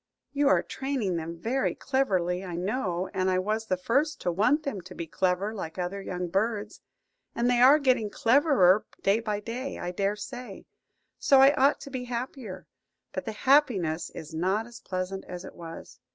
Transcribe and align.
You 0.33 0.47
are 0.49 0.63
training 0.63 1.17
them 1.17 1.37
very 1.37 1.75
cleverly, 1.75 2.43
I 2.43 2.55
know 2.55 3.07
and 3.13 3.29
I 3.29 3.37
was 3.37 3.67
the 3.67 3.77
first 3.77 4.19
to 4.21 4.31
want 4.31 4.63
them 4.63 4.81
to 4.81 4.95
be 4.95 5.05
clever 5.05 5.53
like 5.53 5.77
other 5.77 6.01
young 6.01 6.27
birds, 6.27 6.81
and 7.35 7.47
they 7.47 7.61
are 7.61 7.77
getting 7.77 8.09
cleverer 8.09 8.83
day 9.03 9.19
by 9.19 9.41
day, 9.41 9.77
I 9.77 9.91
dare 9.91 10.15
say, 10.15 10.65
so 11.19 11.39
I 11.39 11.53
ought 11.53 11.79
to 11.81 11.91
be 11.91 12.05
happier; 12.05 12.65
but 13.13 13.25
the 13.25 13.31
happiness 13.45 14.09
is 14.09 14.33
not 14.33 14.65
as 14.65 14.79
pleasant 14.79 15.23
as 15.25 15.45
it 15.45 15.53
was. 15.53 15.99